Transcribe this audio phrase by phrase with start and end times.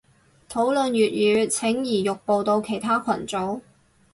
[0.49, 1.11] 討論粵
[1.43, 3.61] 語請移玉步到其他群組